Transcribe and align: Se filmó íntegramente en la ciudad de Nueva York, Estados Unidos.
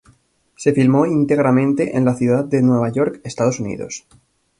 Se 0.55 0.73
filmó 0.73 1.05
íntegramente 1.05 1.95
en 1.95 2.05
la 2.05 2.15
ciudad 2.15 2.43
de 2.43 2.63
Nueva 2.63 2.89
York, 2.91 3.21
Estados 3.23 3.59
Unidos. 3.59 4.07